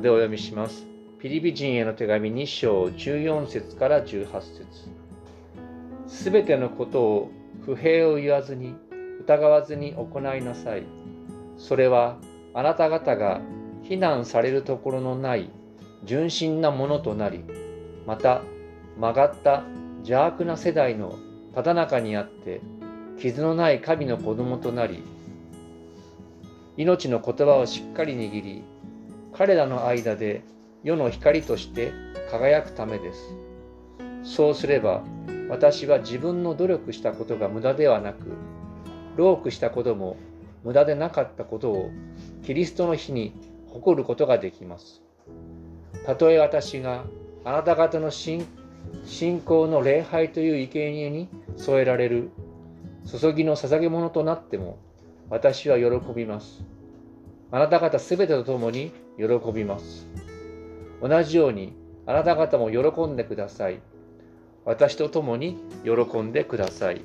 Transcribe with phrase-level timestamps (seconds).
[0.00, 0.86] でお読みします。
[1.18, 4.66] ピリピ人への手紙2章14節から18節
[6.06, 7.30] すべてのことを
[7.64, 8.74] 不平を言わずに
[9.20, 10.84] 疑わずに行いなさい。
[11.58, 12.16] それは
[12.54, 13.42] あなた方が
[13.82, 15.50] 非難されるところのない
[16.04, 17.44] 純真なものとなり、
[18.06, 18.42] また
[18.98, 19.62] 曲がった
[19.98, 21.18] 邪悪な世代の
[21.54, 22.60] ただ中にあって
[23.18, 25.02] 傷のない神の子供となり、
[26.78, 28.64] 命の言葉をしっかり握り、
[29.40, 30.42] 彼らの間で
[30.84, 31.94] 世の光として
[32.30, 33.34] 輝くためです。
[34.22, 35.02] そうすれば、
[35.48, 38.18] 私は自分の努力したことが無駄ではなく、
[39.16, 40.18] 労苦したことも
[40.62, 41.88] 無駄でなかったことを
[42.44, 43.32] キリストの日に
[43.68, 45.00] 誇ることができます。
[46.04, 47.04] たとえ私が
[47.42, 48.44] あなた方の信
[49.46, 52.30] 仰の礼拝という生贄に添えられる
[53.10, 54.76] 注ぎの捧げ物となっても
[55.30, 56.62] 私は喜びます。
[57.50, 60.06] あなた方すべてと共に喜びます。
[61.02, 61.72] 同じように
[62.06, 63.80] あなた方も喜んでください。
[64.64, 67.00] 私と共に喜んでください。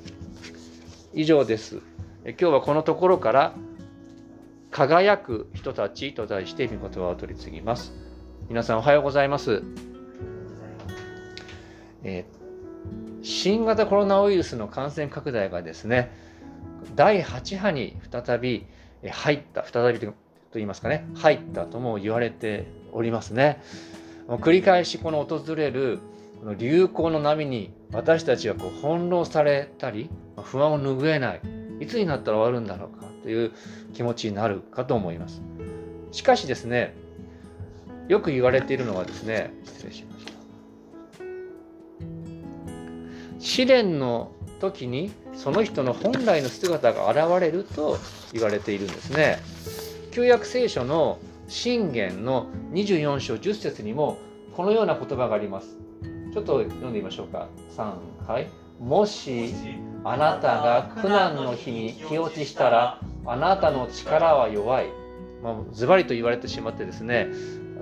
[1.14, 1.80] 以上です。
[2.24, 3.54] 今日はこのところから
[4.70, 7.92] 輝く人たちと題して御言葉を取り次ぎます。
[8.48, 9.62] 皆さんおはようございます。
[12.04, 16.12] えー、新型コロナウイルスの感染拡大がですね、
[16.94, 18.66] 第8波に再び
[19.02, 20.08] 入った、再び
[20.56, 23.60] と言いますかね入ったとも言われておりますね。
[24.26, 25.98] 繰り返しこの訪れる
[26.40, 30.08] この流行の波に私たちはこう翻弄されたり
[30.42, 31.42] 不安を拭えない。
[31.80, 33.52] いつになったら終わるんだろうかという
[33.92, 35.42] 気持ちになるかと思います。
[36.10, 36.94] しかしですね
[38.08, 40.32] よく言われているのはですね失礼しました。
[43.38, 47.98] 試練の時にその人の本来の姿が現れると
[48.32, 49.38] 言われているんですね。
[50.16, 54.16] 旧約聖書の信玄の24章10節にも
[54.56, 55.76] このような言葉があります。
[56.32, 57.48] ちょっと読んでみましょうか。
[57.76, 58.48] 3、はい。
[58.80, 59.52] もし
[60.04, 64.86] あなたが苦難の日に気落ちしたらあなたの力は弱い。
[65.42, 67.28] ま、ズバリと言われてしまってですね、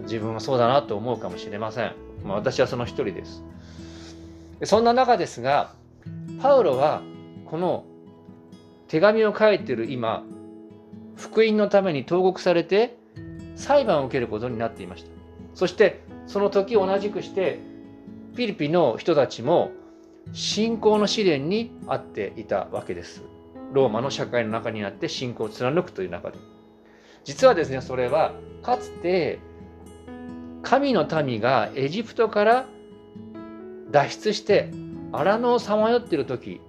[0.03, 1.95] 自分はそうだなと思うかもしれません。
[2.25, 3.45] まあ、私はその一人です。
[4.65, 5.77] そんな中ですが、
[6.43, 7.01] パウロは
[7.47, 7.85] この
[8.89, 10.25] 手紙を書いている今、
[11.17, 12.97] 福音のために投獄されて
[13.57, 15.11] 裁判を受けることになっていました。
[15.55, 17.59] そしてその時同じくして
[18.37, 19.71] ピリピの人たちも
[20.33, 23.23] 信仰の試練にあっていたわけです。
[23.73, 26.39] ローマの社会の中にあって信仰を貫くという中で。
[27.25, 28.33] 実はですねそれは
[28.63, 29.39] かつて
[30.63, 32.67] 神の民がエジプトから
[33.91, 34.71] 脱出して
[35.13, 36.61] 荒野をさまよっている時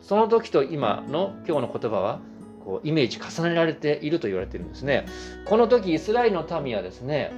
[0.00, 2.20] その時と今の今日の言葉は
[2.64, 5.06] こうイメージ重ねられていると言われてるんですね。
[5.46, 7.32] この時イスラエルの民はですね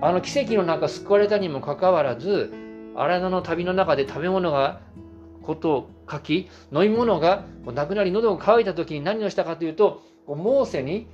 [0.00, 2.52] あの奇跡の中救われたにもかかわらず
[2.94, 4.80] 荒野の旅の中で食べ物が
[5.42, 11.08] ことを書き飲み物がなくなり喉が渇いた時に何をしたかというとモーセに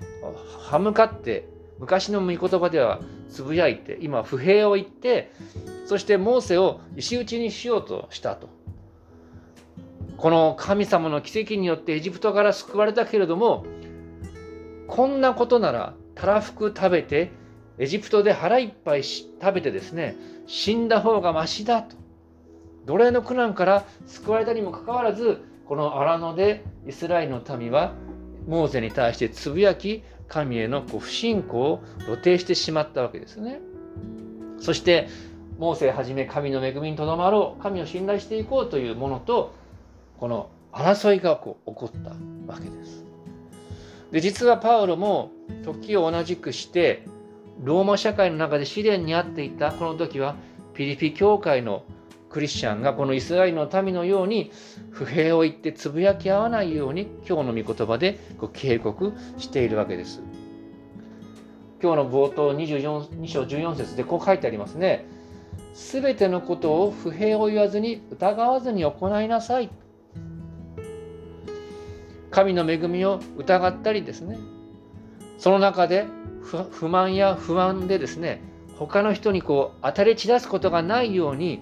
[0.60, 3.00] 歯向かって昔の御言葉では
[3.30, 5.32] つぶやいて今不平を言って
[5.86, 8.48] そしてモーセを石打ちにしようとしたと
[10.18, 13.64] この神様の奇跡によってエジプトから救われたけれども
[14.88, 17.30] こんなことならたらふく食べて
[17.78, 20.16] エジプトで腹いっぱい食べてですね
[20.48, 21.96] 死んだ方がましだと。
[22.86, 27.92] 奴隷の苦難から救われたにもかかわらずこの荒野でイスラエルの民は
[28.48, 33.60] モーゼに対してつぶやき神へのこう不信仰を露呈してしまったわけですね。
[34.58, 35.06] そして
[35.58, 37.62] モーセはじめ神の恵みにとどまろう。
[37.62, 39.54] 神を信頼していこうというものと
[40.18, 42.10] この争いがこう起こった
[42.50, 43.04] わけです。
[44.10, 45.30] で実はパウロも
[45.64, 47.04] 時を同じくして
[47.62, 50.36] ローマ社会の中で試練に遭っていたこの時は
[50.74, 51.84] ピリピ教会の
[52.30, 54.50] クリスチャンがこのイスラエルの民のように
[54.90, 60.20] 不平を言ってつぶやき合わないように今日の御言葉でこう警告しているわけです。
[61.80, 65.06] 今日の冒頭24 2章14節でこう書いてありますね。
[65.74, 69.70] すべてのことを不平を言わずに疑わずに行いなさい。
[72.30, 74.38] 神の恵みを疑ったりですね。
[75.38, 76.06] その中で
[76.70, 78.40] 不満や不安でですね
[78.76, 81.60] 他の人にこう当たり散らすことがないように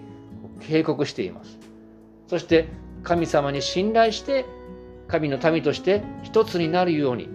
[0.60, 1.58] 警告しています。
[2.28, 2.68] そして
[3.02, 4.46] 神様に信頼して
[5.08, 7.28] 神の民として一つになるように。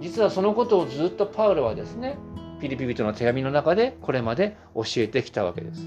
[0.00, 2.18] 実はそのことをずっとパウロはですね
[2.60, 5.80] ピリピ人の手紙の中でこれまで教えてきたわけです。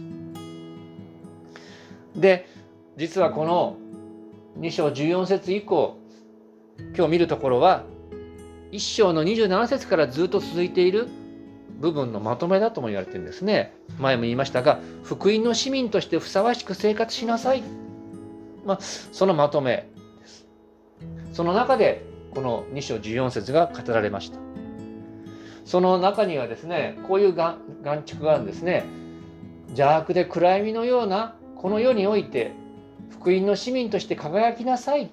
[2.15, 2.47] で
[2.95, 3.77] 実はこの
[4.59, 5.96] 2章14節以降
[6.95, 7.83] 今日見るところは
[8.71, 11.07] 一章の27節からずっと続いている
[11.79, 13.73] 部分のまとめだとも言われてるんですね。
[13.99, 17.63] 前も言いましたが福音の市民としてふさわしく生活しなさい、
[18.65, 19.87] まあ、そのまとめ
[20.19, 20.47] です。
[21.33, 24.39] その中でこの2章14節が語られました。
[25.65, 28.83] その中にはですねこういう眼蓄があるんですね。
[29.69, 32.53] 邪悪で暗闇のようなこの世において
[33.09, 35.09] 福音の市民として輝きなさい。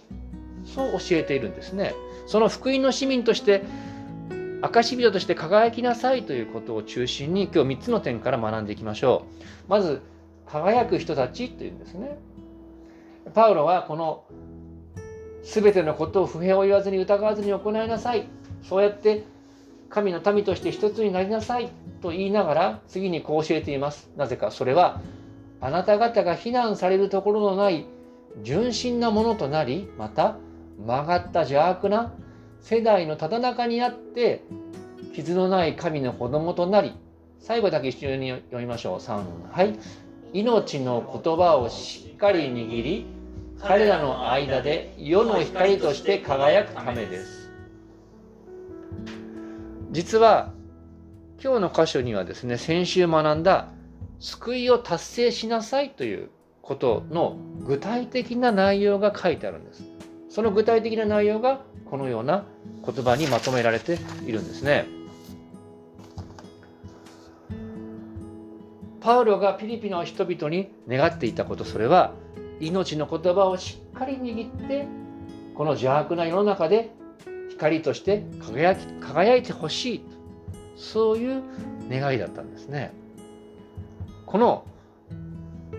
[0.64, 1.94] そう教えているんですね。
[2.26, 3.62] その福音の市民として
[4.62, 9.26] 証人として輝きなさいということを中心に今日3つの点から学んでいきましょ
[9.66, 9.70] う。
[9.70, 10.00] まず
[10.46, 12.18] 輝く人たちというんですね。
[13.34, 14.24] パウロはこの
[15.42, 18.26] 全てのことを不平を言わずに疑わずに行いなさい。
[18.62, 19.24] そうやって
[19.90, 21.70] 神の民として一つになりなさい。
[22.00, 24.10] と言いながら次にこう教えています。
[24.16, 25.00] なぜかそれは
[25.60, 27.86] あなた方が非難されるところのない
[28.42, 30.36] 純真なものとなりまた
[30.78, 32.14] 曲がった邪悪な
[32.60, 34.42] 世代のただ中にあって
[35.14, 36.94] 傷のない神の子供となり
[37.40, 38.98] 最後だけ一緒に読みましょう。
[38.98, 39.22] 3
[39.52, 39.78] はい。
[40.32, 43.06] 命の言葉をしっかり握り
[43.60, 47.50] 彼らの間で世の光として輝くためです。
[49.92, 50.52] 実は
[51.42, 53.68] 今日の箇所にはですね先週学んだ
[54.18, 56.30] 救いを達成しなさいという
[56.62, 59.93] ことの具体的な内容が書いてあるんです。
[60.34, 62.44] その具体的な内容がこのような
[62.84, 64.84] 言葉にまとめられているんですね。
[69.00, 72.14] パウロがピリピの人々に願っていたことそれは
[72.58, 74.88] 命の言葉をしっかり握って
[75.54, 76.90] この邪悪な世の中で
[77.50, 80.04] 光として輝き輝いてほしい
[80.74, 81.42] そういう
[81.88, 82.92] 願いだったんですね。
[84.26, 84.66] この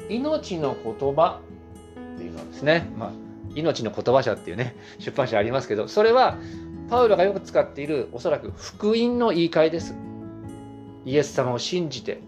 [0.07, 1.41] 命の言葉
[2.15, 6.37] っていうのはですね、まあ、命の言葉社っていうね出版社ありますけどそれは
[6.89, 9.95] パウロがよく使っているおそらく福音の言い換えです。
[11.05, 12.19] イエス様を信じて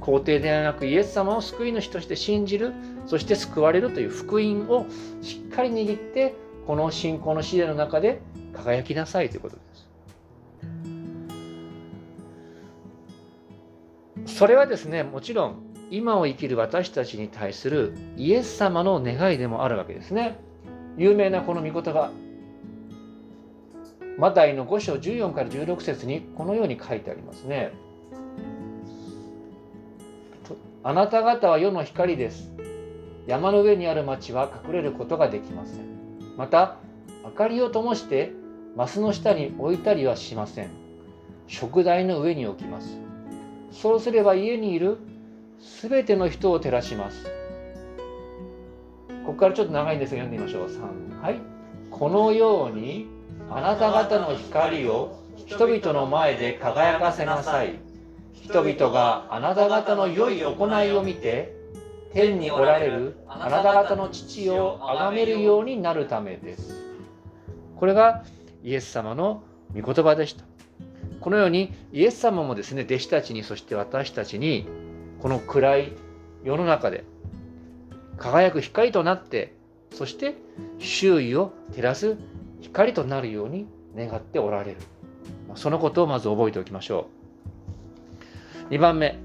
[0.00, 2.72] 皇帝ではなくイエス様を救い主として信じる
[3.06, 4.86] そして救われるという福音を
[5.20, 6.34] しっかり握って
[6.66, 8.20] この信仰の試練の中で
[8.54, 9.62] 輝きなさいということで
[14.26, 14.36] す。
[14.38, 20.38] それはですねもちろん今を生きる私たちに対するイエス様の願いでもあるわけですね。
[20.96, 22.10] 有名なこの御言葉
[24.18, 27.72] マタイの5章14から16節にこのように書いてありますね。
[30.82, 32.50] あなた方は世の光です。
[33.26, 35.92] 山の上にある町は隠れることができません。
[36.38, 36.78] また
[37.22, 38.32] 明かりを灯して
[38.76, 40.70] マスの下に置いたりはしません
[41.46, 42.98] 食台の上に置きます
[43.70, 44.98] そうすれば家にいる
[45.62, 47.24] すべての人を照らします。
[49.24, 50.66] ここからちょっと長いんですが読んでみましょう。
[50.66, 51.40] 3はい。
[51.90, 53.06] このように
[53.48, 57.78] あなた方の光を人々の前で輝かせなさい。
[58.32, 61.54] 人々があなた方の良い行いを見て
[62.12, 66.74] 天におられるあなた方の父を崇めるようになるためです。
[67.76, 68.24] これが
[68.64, 69.44] イエス様の
[69.80, 70.44] 御言葉でした。
[71.20, 74.66] このようにイエス様もですね弟子たちにそして私たちに
[75.22, 75.92] この暗い
[76.42, 77.04] 世の中で
[78.18, 79.54] 輝く光となって
[79.92, 80.34] そして
[80.78, 82.16] 周囲を照らす
[82.60, 83.66] 光となるように
[83.96, 84.78] 願っておられる
[85.54, 87.08] そのことをまず覚えておきましょ
[88.70, 89.18] う2番目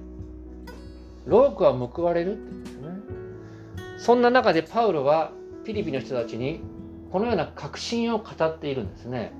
[1.26, 5.32] ロークは報われるって言うんですねそんな中でパウロは
[5.66, 6.62] ピリピの人たちに
[7.12, 9.32] このような確信を語っているんですね。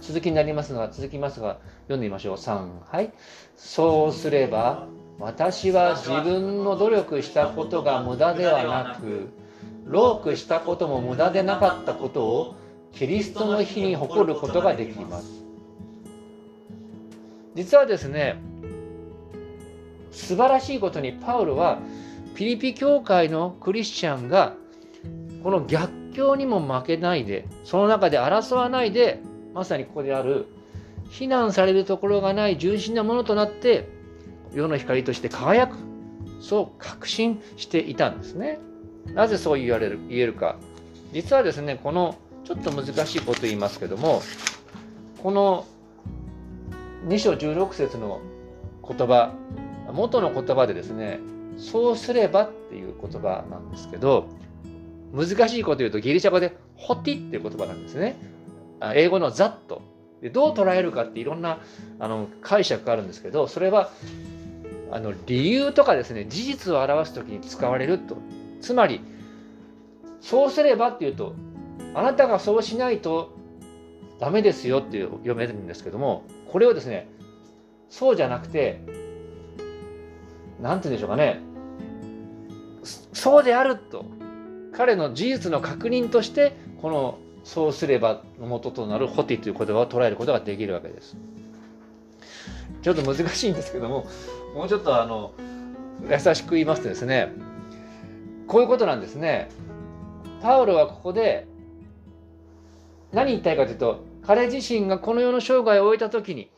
[0.00, 2.36] 続きになりますが、続きますが、読んでみましょう。
[2.36, 2.68] 3。
[2.84, 3.12] はい。
[3.56, 4.88] そうすれば、
[5.22, 9.28] 私は自分の努力したことが無駄ではなく、
[9.84, 12.56] ロークしたことも無駄でなかったことを、
[12.92, 15.44] キリストの日に誇ることができます。
[17.54, 18.42] 実はですね、
[20.10, 21.78] 素晴らしいことにパウロは
[22.34, 24.54] ピリピ教会のクリスチャンが
[25.44, 29.20] この逆境にも負けないでその中で争わないで
[29.54, 30.46] まさにここである
[31.10, 34.01] 非難されるところがない純真なものとなって
[34.54, 35.76] 世の光として輝く
[36.40, 38.58] そう確信していたんですね。
[39.14, 40.56] なぜそう言われる言えるか。
[41.12, 44.22] 実はですねこのちょっと難しいこと言いますけども
[45.22, 45.66] この
[47.06, 48.20] 2章16節の
[48.86, 49.34] 言葉
[49.92, 51.20] 元の言葉でですね
[51.56, 54.28] そうすればっていう言葉なんですけど
[55.12, 58.16] 難しいこと言うとギリシャ語でホティっていう言葉なんですね。
[58.94, 59.82] 英語のザット。
[60.22, 61.58] でどう捉えるかっていろんな
[61.98, 63.90] あの解釈があるんですけどそれは
[64.92, 68.16] あの理由とかですね事実を表す時に使われると。
[68.60, 69.00] つまり
[70.20, 71.34] そうすればっていうと
[71.94, 73.32] あなたがそうしないと
[74.20, 76.22] ダメですよって読めるんですけども
[76.52, 77.08] これをですね
[77.90, 78.80] そうじゃなくて
[80.60, 81.40] 何て言うんでしょうかね。
[83.12, 84.04] そうであると。
[84.72, 91.16] 彼の事実の確認としてこのそうすればの元となるホティという言葉を捉えることができるわけです。
[92.82, 94.06] ちょっと難しいんですけども
[94.54, 95.32] もうちょっとあの
[96.10, 97.32] 優しく言いますとですね
[98.46, 99.48] こういうことなんですね。
[100.42, 101.46] パウロはここで
[103.12, 106.50] 何言いたいかというと彼自身がこの世の生涯を終えた時に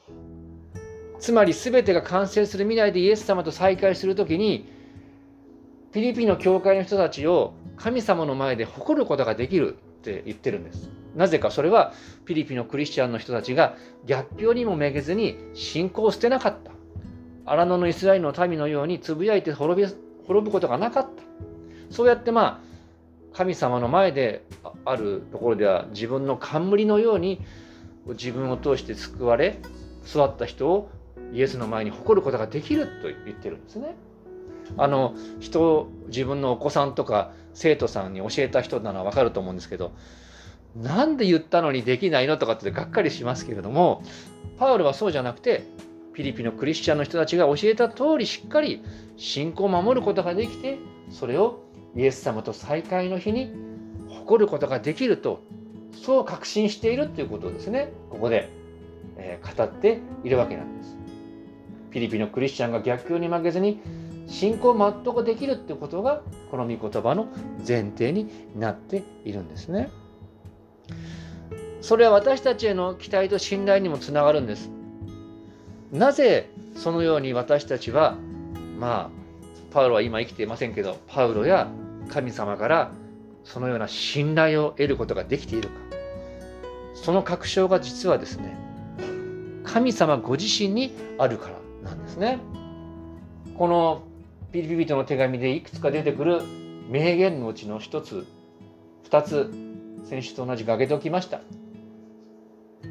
[1.19, 4.69] つまり全てが完成する未来でイエス様と再会する時に
[5.93, 10.91] ピリピンの教会の人たちを神様の前で誇ることができるって言ってるんです。
[11.15, 11.93] なぜかそれは
[12.25, 16.74] ピリピンのクリスチャンの人たちが逆境にもめげずに信仰を捨てなかった。
[17.47, 19.89] 荒野のイスラエルの民のようにつぶやいて滅び
[20.27, 21.11] 滅ぶことがなかった。
[21.91, 22.75] そうやってまあ
[23.37, 24.45] 神様の前で
[24.85, 27.41] あるところでは自分の冠のように
[28.07, 29.59] 自分を通して救われ
[30.05, 30.91] 座った人を
[31.33, 33.97] イエスの前に誇ることができると言ってるんですね。
[34.77, 39.93] あの人を自分のお子さんとか生徒さんに教えた人なのは分かると思うんですけど
[40.75, 44.03] なんで言ったのにできないのとかってがっかりしますけれども
[44.59, 45.65] パウロはそうじゃなくて
[46.15, 48.83] ピリピのクリスチャンの人たちが教えた通りしっかり
[49.17, 50.79] 信仰を守ることができて
[51.11, 51.65] それを
[51.97, 53.53] イエス様と再会の日に
[54.09, 55.43] 誇ることができると
[55.93, 58.49] そう確信しているということをですねここで、
[59.17, 60.97] え、語っているわけなんです。
[61.91, 63.81] ピリピのクリスチャンが逆境に負けずに
[64.27, 67.29] 信仰を全くできるっていうことがこの御言葉の
[67.67, 69.91] 前提になっているんですね。
[71.81, 74.74] それは私たちへの期待と信頼にもつながるんです。
[75.95, 78.17] なぜそのように私たちは
[78.79, 79.11] まあ
[79.73, 81.69] パウロは今生きていませんけどパウロや
[82.09, 82.91] 神様から
[83.45, 85.75] そのような信頼を得ることができているか。
[86.97, 88.57] その確証が実はですね
[89.63, 92.39] 神様ご自身にあるからなんですね。
[93.57, 94.03] この
[94.51, 96.43] ピリピリとの手紙でいくつか出てくる
[96.89, 98.27] 名言のうちの一つ
[99.05, 99.53] 二つ
[100.09, 101.41] 先週と同じく挙げておきました。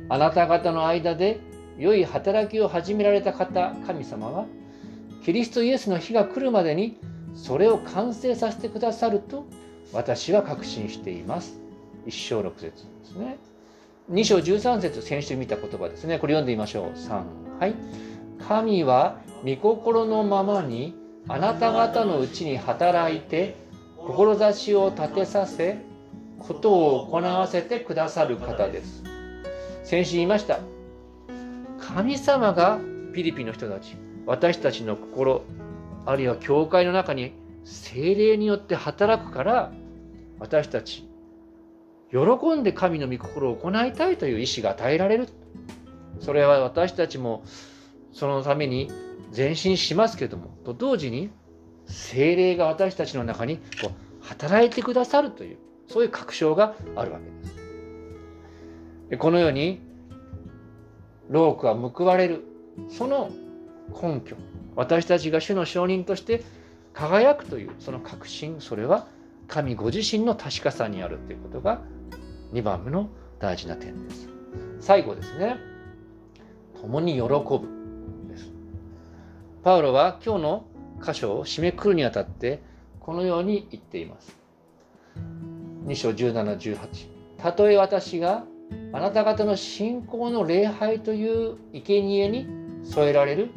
[0.07, 1.41] あなた方の間で
[1.77, 4.45] 良い働きを始められた方神様は
[5.23, 6.97] キリストイエスの日が来るまでに
[7.35, 9.45] それを完成させてくださると
[9.91, 11.59] 私は確信しています。
[12.05, 13.37] 一章六節ですね。
[14.09, 16.19] 二章十三節先週見た言葉ですね。
[16.19, 16.97] これ読んでみましょう。
[16.97, 17.25] 三
[17.59, 17.75] はい。
[18.47, 20.95] 神は御心のままに
[21.27, 23.55] あなた方のうちに働いて
[23.97, 25.77] 志を立てさせ
[26.39, 29.03] ことを行わせてくださる方です。
[29.83, 30.72] 先週言いました。
[31.87, 32.79] 神様が
[33.13, 35.43] ピリピンの人たち私たちの心
[36.05, 37.33] あるいは教会の中に
[37.65, 39.71] 精霊によって働くから
[40.39, 41.07] 私たち
[42.09, 45.27] 喜んで神の御心を行いたいという意志が与えられる。
[46.19, 47.43] それは私たちも
[48.11, 48.91] そのために
[49.35, 51.31] 前進しますけどもと同時に
[51.87, 57.31] 精霊が私たちの中にこう働いてくださるというそういう確証があるわけで
[59.15, 59.17] す。
[59.17, 59.81] このように
[61.33, 62.45] 労苦は報われる。
[62.89, 63.31] その
[63.89, 64.37] 根拠。
[64.75, 66.43] 私たちが主の証人として
[66.93, 68.57] 輝くというその確信。
[68.59, 69.07] それは
[69.47, 71.81] 神ご自身の確かさにあるということが
[72.53, 73.09] 2番目の
[73.39, 74.29] 大事な点です。
[74.79, 75.57] 最後ですね。
[76.79, 77.67] 共に喜ぶ
[78.29, 78.51] です。
[79.63, 80.65] パウロは今日の
[81.03, 82.61] 箇所を締めくるにあたって
[82.99, 84.37] このように言っています。
[85.87, 86.77] 2章1718
[87.39, 88.45] たとえ私が
[88.91, 92.47] あなた方の信仰の礼拝という生贄に
[92.83, 93.49] 添えられる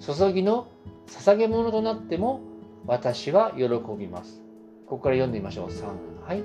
[0.00, 0.68] 注ぎの
[1.06, 2.40] 捧げ物となっても
[2.86, 3.64] 私は喜
[3.98, 4.42] びます。
[4.86, 5.68] ここから読んでみましょう。
[5.68, 6.26] 3。
[6.26, 6.42] はい。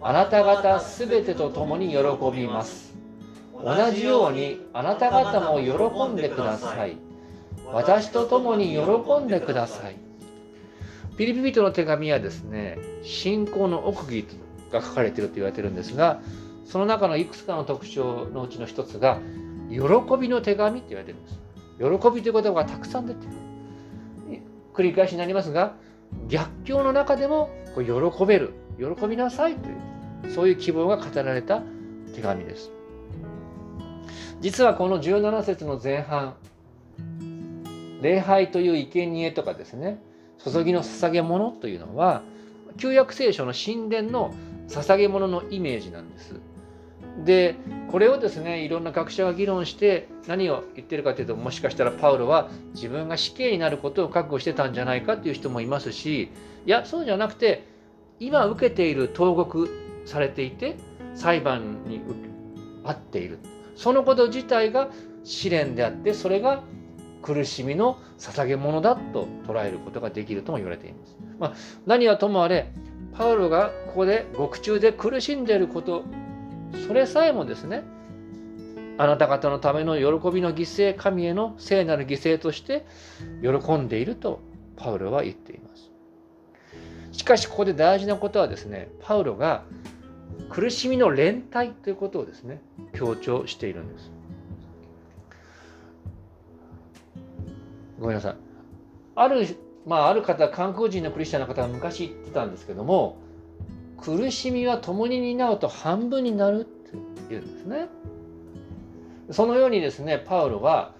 [0.00, 1.98] あなた方すべてと共に喜
[2.32, 2.94] びます。
[3.54, 6.96] 同じようにあなた方も喜んでください。
[7.72, 9.96] 私と共に喜んでください。
[11.16, 14.26] ピリピリとの手紙はですね、信仰の奥義
[14.72, 16.20] が書かれていると言われているんですが、
[16.70, 19.18] その中のいくつかの特徴のうちの一つが、
[19.68, 19.80] 喜
[20.20, 21.40] びの手紙って言われてるんです。
[21.78, 23.32] 喜びという言葉がたくさん出てる。
[24.72, 25.74] 繰り返しになりますが、
[26.28, 29.72] 逆境の中でもこう喜べる、喜びなさいとい
[30.30, 31.60] う、そういう希望が語られた
[32.14, 32.70] 手紙です。
[34.40, 36.36] 実はこの17節の前半、
[38.00, 40.00] 礼拝という生贄とかですね、
[40.38, 42.22] 注ぎの捧げ物というのは、
[42.76, 44.32] 旧約聖書の神殿の
[44.68, 46.34] 捧げ物のイメージなんです。
[47.24, 47.56] で
[47.90, 56.30] これをですねいろんな学者が議論して何を言ってるかというともしかしたらパウロは自分が死刑になることを覚悟してたんじゃないかっていう人もいますし
[56.66, 57.66] いやそうじゃなくて
[58.20, 59.68] 今受けている投獄
[60.06, 60.76] されていて
[61.14, 62.00] 裁判に
[62.84, 63.38] 遭っている
[63.76, 64.88] そのこと自体が
[65.24, 66.62] 試練であってそれが
[67.22, 71.16] 苦しみの捧げ物だと捉えることができるとも言われています。
[71.38, 71.54] まあ、
[71.86, 72.70] 何はともあれ
[73.12, 76.04] パウロがここで獄中で苦しんでいること
[76.86, 77.84] それさえもですね
[78.98, 82.86] あなた方のための喜びの犠牲神への聖なる犠牲として
[83.42, 84.40] 喜んでいると
[84.76, 85.90] パウロは言っています。
[87.12, 89.64] しかしここで大事なことはですねパウロが
[90.48, 92.60] 苦しみの連帯ということをですね
[92.92, 94.10] 強調しているんです。
[98.00, 98.36] ごめんなさい。
[99.14, 99.46] ある、
[99.86, 103.18] まあ、ある方、韓国人のクリスチャンの方が昔言ってたんですけども、
[104.00, 106.90] 苦しみは共に担うと半分になるって
[107.28, 107.88] 言うんですね。
[109.30, 110.94] そのようにですね、パウロは、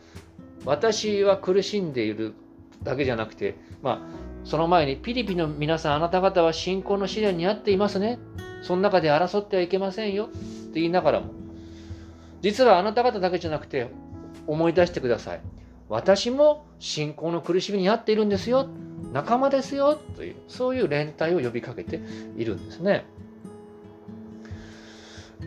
[0.65, 2.35] 私は苦しんでいる
[2.83, 4.01] だけじゃなくて、まあ、
[4.45, 8.19] その前にピリピの皆さん、あなた方は信仰の試練にあっていますね。
[8.63, 11.33] その中で争ってはいけませんよって言いながらも、
[12.43, 13.91] 実はあなた方だけじゃなくて
[14.47, 15.41] 思い出してください。
[15.89, 18.69] 私も信仰の苦しみに遭っているんですよ。
[19.13, 19.99] 仲間ですよ。
[20.17, 22.01] という、そういう連帯を呼びかけて
[22.37, 23.05] いるんですね。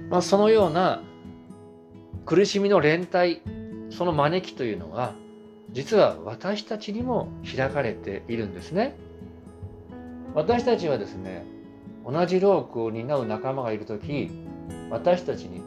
[0.10, 1.02] まあ、そのような
[2.26, 3.42] 苦しみの連帯、
[3.90, 5.14] その招きというのは、
[5.72, 8.96] 実は私たちにも開かれているんですね。
[10.34, 11.46] 私たちはですね、
[12.06, 14.30] 同じ労苦を担う仲間がいる時
[14.90, 15.62] 私たちに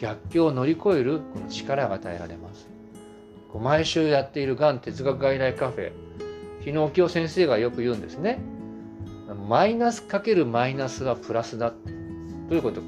[0.00, 2.68] 逆境を乗り越えるこの力が与えられます
[3.54, 5.92] 毎週やっているがん哲学外来カフェ
[6.64, 8.38] 昨日今日先生がよく言うんですね。
[9.48, 11.76] マイナスかけるマイナスはプラスだど
[12.52, 12.86] ういうことか。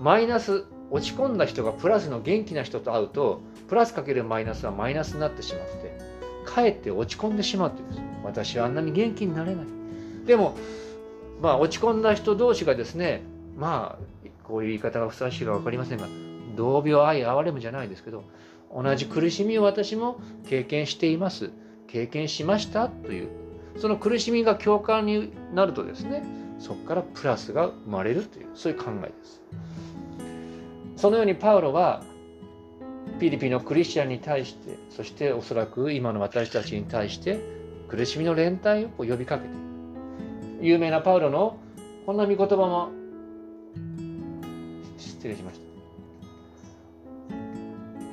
[0.00, 5.98] マイナス落ち込んだ人がプラスの元気な人と会うとプラスかけるマイナスはマイナスになってしまって
[6.46, 9.66] かえって落ち込んでしまうというんです私はあんなに元気になれない。
[10.24, 10.56] でも
[11.42, 13.22] まあ落ち込んだ人同士がですね
[13.58, 16.08] まあこういう言い方がふさわしいか分かりませんが
[16.56, 18.24] 同病愛憐れむじゃないですけど
[18.74, 21.50] 同じ苦しみを私も経験しています。
[21.86, 23.28] 経験しましたという
[23.76, 26.22] その苦しみが共感になるとですね
[26.58, 29.42] そこからプラスが生まれるというそういう考えです。
[30.96, 32.02] そのようにパウロは
[33.18, 37.40] ピリピのクリスチャンに対してそしておそらく今の私たちに対して
[37.88, 39.54] 苦しみの連帯を呼びかけて
[40.60, 41.58] 有名なパウロの
[42.06, 42.90] こんな御言葉も
[44.96, 45.60] 失礼しまし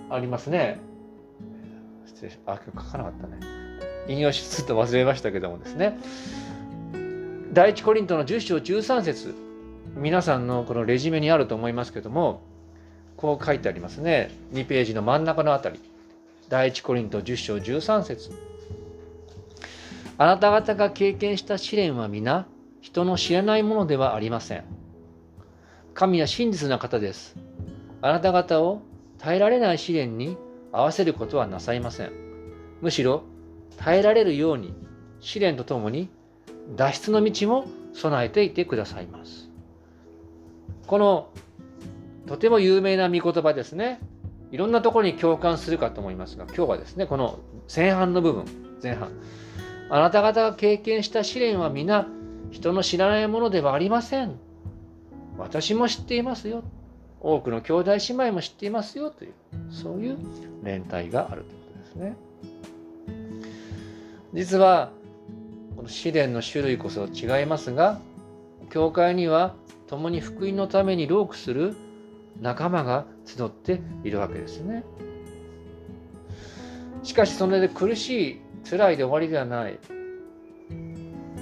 [0.10, 0.16] た。
[0.16, 0.80] ありますね。
[2.06, 3.61] 失礼しあ今日書かなかったね。
[4.12, 5.98] 引用しつつと忘れましたけどもですね
[7.54, 9.36] 第一コリントの10章13節
[9.96, 12.42] 皆さんのこのレジュメにあると思いますけども
[13.18, 15.80] こう書いてありますね2ページの真ん中のあたり
[16.50, 18.52] 第一コリント10章13節
[20.22, 22.46] あなた方が経験した試練は皆、
[22.80, 24.64] 人の知らないものではありません。
[25.96, 27.36] 神は真実な方です。
[28.04, 28.84] あなた方を
[29.18, 30.38] 耐えられない試練に
[30.72, 32.12] 合わせることはなさいません。
[32.82, 33.24] むしろ、
[33.84, 34.74] 耐えられるように
[35.20, 36.10] 試練とともに
[36.76, 39.50] 脱出の道も備えていてくださいます。
[40.88, 41.30] この
[42.28, 44.00] とても有名な御言葉ですね。
[44.52, 47.40] いろんなところに共感するかと思いますが、今日はですね、この
[47.74, 48.46] 前半の部分、
[48.84, 49.12] 前半。
[49.90, 52.08] あなた方が経験した試練は皆
[52.52, 54.36] 人の知らないものではありません。
[55.38, 56.64] 私も知っていますよ。
[57.20, 59.34] 多くの兄弟姉妹も知っていますよという、
[59.70, 60.18] そういう
[60.64, 62.16] 連帯があるということですね。
[64.34, 64.92] 実は、
[65.76, 68.00] この試練の種類こそ違いますが、
[68.70, 69.56] 教会には
[69.88, 71.76] 共に福音のために労苦する
[72.40, 74.84] 仲間が集っているわけですね。
[77.04, 79.80] しかしそれで苦しい辛いで終わりではない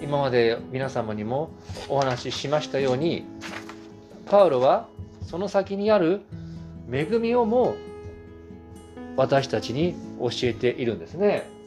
[0.02, 1.52] 今まで皆様にも
[1.90, 3.26] お話ししましたように
[4.26, 4.88] パウロは
[5.22, 6.22] その先にある
[6.92, 7.76] 恵みをも
[9.18, 11.59] 私たちに教えているんですね。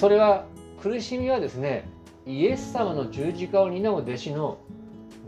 [0.00, 0.46] それは
[0.82, 1.86] 苦しみはですね
[2.26, 4.58] イエス様の十字架を担う弟子の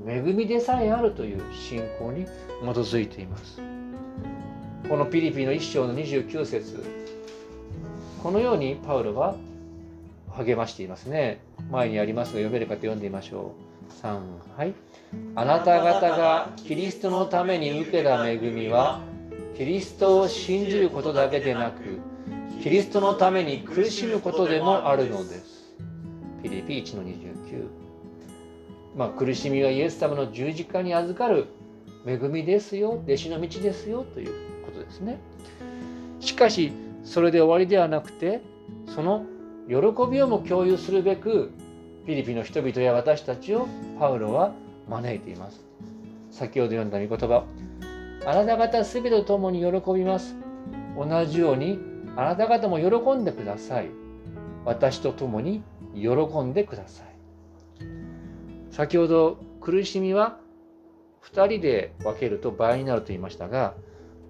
[0.06, 2.28] 恵みでさえあるという信仰に基
[2.78, 3.60] づいています。
[4.88, 6.82] このピリピの一章の29節
[8.22, 9.36] このようにパウロは
[10.30, 11.40] 励ましていますね。
[11.70, 13.52] 前にありますが読めるかと読んでみましょ
[13.90, 14.02] う。
[14.02, 14.20] 3
[14.56, 14.72] はい。
[15.34, 19.02] あなた方がキリストのために受けた恵みは、
[19.54, 22.00] キリストを信じることだけでなく、
[22.62, 25.74] キリストのために苦しむことでもあるのです。
[26.42, 27.66] ピリピ1の29。
[28.96, 31.46] まあ、苦しみはイエス様の十字架に預かる
[32.06, 35.18] 恵みですよ、弟子の道ですよということですね。
[36.20, 36.72] しかし、
[37.04, 38.40] それで終わりではなくて
[38.94, 39.26] その
[39.68, 39.74] 喜
[40.10, 41.52] びをも共有するべく
[42.04, 44.52] フィリピンの人々や私たちをパウロは
[44.88, 45.60] 招いています
[46.30, 47.44] 先ほど読んだ御言葉
[48.26, 50.34] あなた方すべてと共に喜びます
[50.96, 53.90] 同じようにあなた方も喜んでください。
[54.64, 55.62] 私と共に
[55.94, 56.10] 喜
[56.42, 57.12] んでください。
[58.70, 60.38] 先ほど苦しみは
[61.24, 63.74] 2人で分けると倍になると言いましたが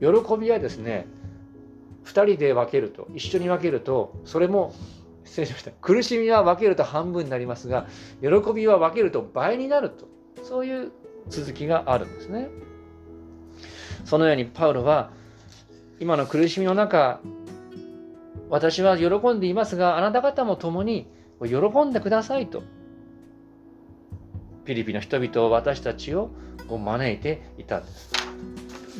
[0.00, 1.06] 喜びはですね
[2.04, 4.74] 2人で分けると一緒に分けるとそれも
[5.24, 7.86] 失礼しました苦しみは分けると半分になりますが
[8.20, 10.06] 喜びは分けると倍になると
[10.42, 10.92] そういう
[11.28, 12.48] 続きがあるんですね
[14.04, 15.10] そのようにパウロは
[16.00, 17.20] 今の苦しみの中
[18.52, 21.06] 私は喜んでいますがあなた方も共に
[21.40, 22.62] 喜んでくださいと
[24.66, 26.30] ピリピの人々を私たちを
[26.68, 28.12] 招いていたんです。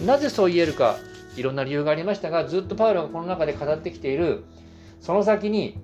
[0.07, 0.97] なぜそう言えるか
[1.37, 4.45] いろんな理由がありましたがずっとパウロがこの中で語ってきている
[5.01, 5.79] その先に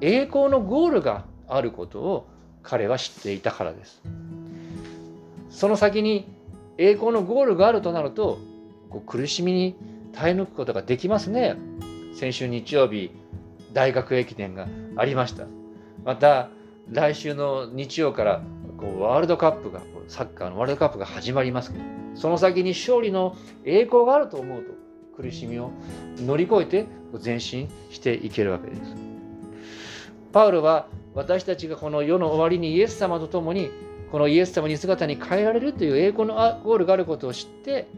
[0.00, 2.28] 栄光のゴールがあることを
[2.62, 4.02] 彼は知っていたからです。
[5.50, 6.28] その先に
[6.78, 8.38] 栄光のゴールがあるとなると
[8.88, 9.76] こう苦しみに
[10.12, 11.56] 耐え抜くことができますね。
[12.14, 13.10] 先週日曜日
[13.72, 15.46] 大学駅伝がありました
[16.04, 16.48] また
[16.90, 18.42] 来週の日曜から
[18.78, 24.72] こうワールドカップがサッカーのワールドカップが始まりますけどその先に勝利の栄光があると思うと
[25.16, 25.70] 苦しみを
[26.18, 26.86] 乗り越えて
[27.24, 28.96] 前進していけるわけです。
[30.32, 33.70] パウロは私たちがこの世の終わりにイエス様と共に
[34.10, 37.88] このイエス様に姿に変えられるという栄光のゴールがあることを知って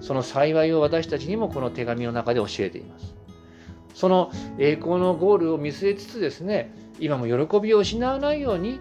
[0.00, 3.14] その幸いを私たちにもこの手紙の中で教えています。
[3.94, 8.80] その栄光のゴールを見据えつつですね今も喜びを失わないように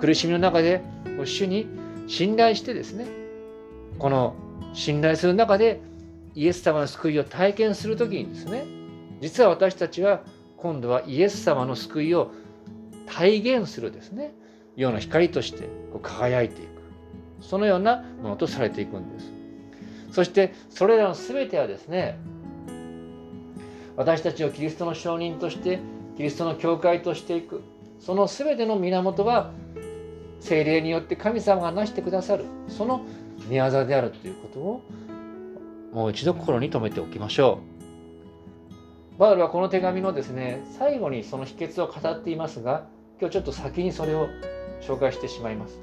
[0.00, 0.82] 苦しみの中で
[1.18, 1.66] 主に
[2.08, 3.06] 信頼してですね
[3.98, 4.34] この
[4.72, 5.80] 信頼する中で
[6.34, 8.64] イエス様の救いを体験する時にですね
[9.20, 10.22] 実は私たちは
[10.56, 12.32] 今度はイエス様の救いを
[13.06, 14.34] 体現するですね
[14.76, 15.68] 世の光として
[16.02, 16.74] 輝いていく。
[17.40, 19.32] そのようなものとされていくんです。
[20.10, 22.18] そしてそれらの全てはですね
[23.96, 25.78] 私たちをキリストの証人として
[26.16, 27.62] キリストの教会としていく
[28.00, 29.52] その全ての源は
[30.40, 33.04] 精霊によって神様がなしてくださるその
[33.48, 34.82] 寝業であるということを
[35.92, 37.60] もう一度心に留めておきましょ
[39.16, 39.18] う。
[39.18, 42.86] バウルはこの手紙のですね最後にその秘訣を語っていますが
[43.20, 44.28] 今日ちょっと先にそれを
[44.80, 45.78] 紹介してしまいます。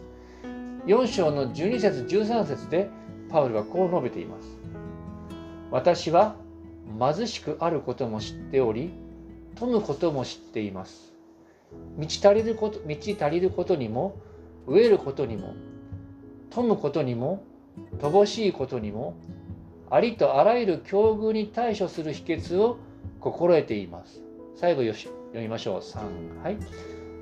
[0.85, 2.89] 4章の12節13節で
[3.29, 4.47] パウルはこう述べています。
[5.71, 6.35] 私は
[6.99, 8.91] 貧しくあることも知っており
[9.55, 11.13] 富むことも知っています。
[11.97, 14.15] 満ち足りること満ち足りることにも
[14.67, 15.53] 飢えることにも
[16.49, 17.43] 富むことにも
[17.99, 19.15] 乏しいことにも
[19.89, 22.77] ありとあらゆる境遇に対処する秘訣を
[23.19, 24.21] 心得ています。
[24.55, 25.79] 最後よし読みましょう。
[25.79, 26.43] 3。
[26.43, 26.57] はい。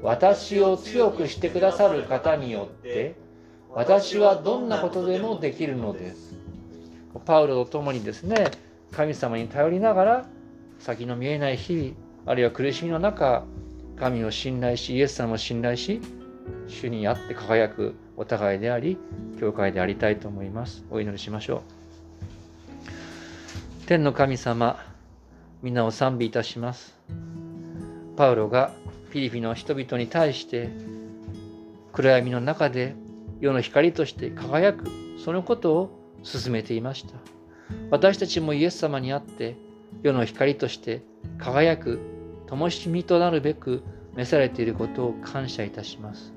[0.02, 3.16] 私を強くしてくださる方によって、
[3.74, 6.36] 私はどんなことでもできるのです。
[7.26, 8.52] パウロと共にですね、
[8.92, 10.26] 神様に頼りながら、
[10.80, 11.92] 先の見えない日々、
[12.26, 13.46] あるいは苦しみの中、
[13.98, 16.02] 神を信頼し、イエス様を信頼し、
[16.68, 18.98] 主にあって輝くお互いであり、
[19.40, 20.84] 教会でありたいと思います。
[20.90, 21.64] お祈りしましょ
[23.86, 23.88] う。
[23.88, 24.84] 天の神様、
[25.62, 27.00] 皆を賛美いたします。
[28.20, 28.74] パウロが
[29.12, 30.70] ピリピの人々に対して
[31.94, 32.96] 暗闇の中で
[33.40, 34.86] 世の光として輝く
[35.24, 37.14] そのことを進めていました
[37.92, 39.56] 私たちもイエス様にあって
[40.04, 41.02] 世の光として
[41.38, 42.00] 輝く
[42.48, 43.84] 灯火となるべく
[44.16, 46.34] 召されていることを感謝いたします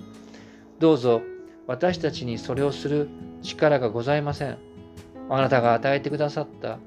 [0.78, 1.22] どうぞ
[1.66, 3.08] 私たちにそれをする
[3.42, 4.72] 力がございません。
[5.28, 6.78] あなたが与えてくださった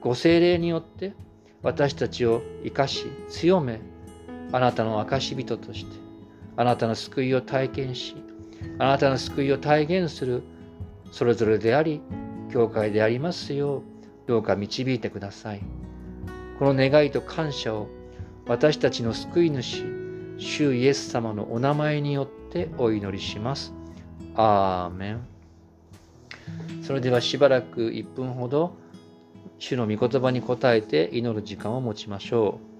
[0.00, 1.14] ご精霊によって
[1.62, 3.80] 私たちを生かし強め
[4.50, 5.96] あなたの証人として
[6.56, 8.16] あなたの救いを体験し
[8.78, 10.42] あなたの救いを体現する
[11.12, 12.00] それぞれであり
[12.52, 13.82] 教会でありますよう
[14.26, 15.60] どうか導いてください
[16.58, 17.88] この願いと感謝を
[18.46, 20.02] 私たちの救い主
[20.42, 23.72] 主イエス様のお名前によってお祈りします。
[24.34, 25.26] アーメン。
[26.82, 28.76] それではしばらく1分ほど
[29.58, 32.71] 主の御言葉に答えて祈る時間を持ちましょう。